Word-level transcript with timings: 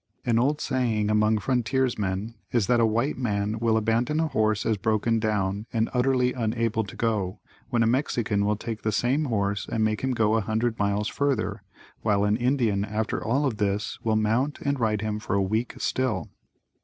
An 0.25 0.39
old 0.39 0.59
saying 0.61 1.11
among 1.11 1.37
frontiersmen 1.37 2.33
is 2.51 2.65
that 2.65 2.79
a 2.79 2.87
white 2.87 3.19
man 3.19 3.59
will 3.59 3.77
abandon 3.77 4.19
a 4.19 4.25
horse 4.29 4.65
as 4.65 4.75
broken 4.75 5.19
down 5.19 5.67
and 5.71 5.91
utterly 5.93 6.33
unable 6.33 6.83
to 6.83 6.95
go 6.95 7.39
when 7.69 7.83
a 7.83 7.85
Mexican 7.85 8.43
will 8.43 8.55
take 8.55 8.81
that 8.81 8.93
same 8.93 9.25
horse 9.25 9.67
and 9.71 9.83
make 9.83 10.01
him 10.01 10.13
go 10.13 10.33
a 10.33 10.41
hundred 10.41 10.79
miles 10.79 11.07
further, 11.07 11.61
while 12.01 12.23
an 12.23 12.35
Indian 12.35 12.83
after 12.83 13.23
all 13.23 13.45
of 13.45 13.57
this 13.57 13.99
will 14.03 14.15
mount 14.15 14.57
and 14.61 14.79
ride 14.79 15.01
him 15.01 15.19
for 15.19 15.35
a 15.35 15.41
week 15.43 15.75
still. 15.77 16.31